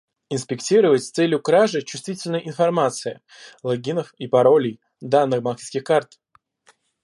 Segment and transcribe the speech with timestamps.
[0.31, 3.21] Инспектировать с целью кражи чувствительной информации:
[3.61, 6.17] логинов и паролей, данных банковских карт